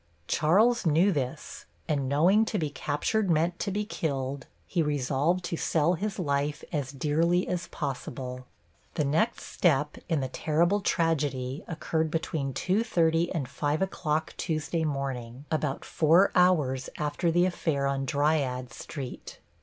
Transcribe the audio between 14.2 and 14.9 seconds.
Tuesday